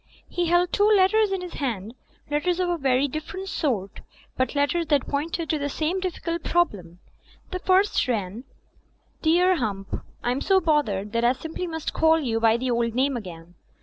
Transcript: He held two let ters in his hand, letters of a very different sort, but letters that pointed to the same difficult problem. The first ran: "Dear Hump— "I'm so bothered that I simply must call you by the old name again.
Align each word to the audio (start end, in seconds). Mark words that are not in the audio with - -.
He 0.27 0.47
held 0.47 0.73
two 0.73 0.87
let 0.87 1.11
ters 1.11 1.31
in 1.31 1.41
his 1.41 1.53
hand, 1.53 1.93
letters 2.31 2.59
of 2.59 2.69
a 2.69 2.77
very 2.79 3.07
different 3.07 3.47
sort, 3.49 4.01
but 4.35 4.55
letters 4.55 4.87
that 4.87 5.05
pointed 5.07 5.47
to 5.51 5.59
the 5.59 5.69
same 5.69 5.99
difficult 5.99 6.43
problem. 6.43 6.97
The 7.51 7.59
first 7.59 8.07
ran: 8.07 8.43
"Dear 9.21 9.57
Hump— 9.57 10.03
"I'm 10.23 10.41
so 10.41 10.59
bothered 10.59 11.11
that 11.11 11.23
I 11.23 11.33
simply 11.33 11.67
must 11.67 11.93
call 11.93 12.19
you 12.19 12.39
by 12.39 12.57
the 12.57 12.71
old 12.71 12.95
name 12.95 13.15
again. 13.15 13.53